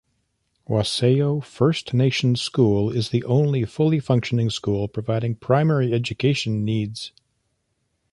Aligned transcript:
Wasayo 0.67 1.43
First 1.43 1.93
Nation 1.93 2.35
School 2.35 2.89
is 2.89 3.09
the 3.09 3.23
only 3.25 3.65
full 3.65 3.99
functioning 4.01 4.49
school 4.49 4.87
providing 4.87 5.35
primary 5.35 5.93
education 5.93 6.65
needs. 6.65 7.11